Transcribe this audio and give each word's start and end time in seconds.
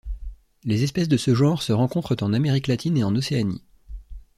Les 0.63 0.81
espèces 0.81 1.09
de 1.09 1.15
ce 1.15 1.35
genre 1.35 1.61
se 1.61 1.71
rencontrent 1.73 2.23
en 2.23 2.33
Amérique 2.33 2.65
latine 2.65 2.97
et 2.97 3.03
en 3.03 3.15
Océanie. 3.15 3.61